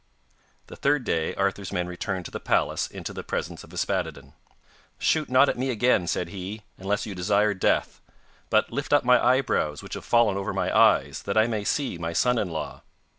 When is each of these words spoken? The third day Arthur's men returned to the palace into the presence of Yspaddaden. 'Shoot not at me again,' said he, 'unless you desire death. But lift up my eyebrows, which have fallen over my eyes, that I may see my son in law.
The 0.65 0.75
third 0.75 1.03
day 1.03 1.35
Arthur's 1.35 1.71
men 1.71 1.85
returned 1.85 2.25
to 2.25 2.31
the 2.31 2.39
palace 2.39 2.87
into 2.87 3.13
the 3.13 3.21
presence 3.23 3.63
of 3.63 3.69
Yspaddaden. 3.71 4.33
'Shoot 4.97 5.29
not 5.29 5.47
at 5.47 5.59
me 5.59 5.69
again,' 5.69 6.07
said 6.07 6.29
he, 6.29 6.63
'unless 6.79 7.05
you 7.05 7.13
desire 7.13 7.53
death. 7.53 8.01
But 8.49 8.71
lift 8.71 8.93
up 8.93 9.03
my 9.03 9.23
eyebrows, 9.23 9.83
which 9.83 9.93
have 9.93 10.03
fallen 10.03 10.37
over 10.37 10.53
my 10.53 10.75
eyes, 10.75 11.21
that 11.27 11.37
I 11.37 11.45
may 11.45 11.63
see 11.63 11.99
my 11.99 12.13
son 12.13 12.39
in 12.39 12.49
law. 12.49 12.81